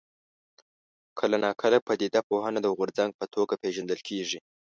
[1.19, 4.39] کله ناکله پدیده پوهنه د غورځنګ په توګه پېژندل کېږي.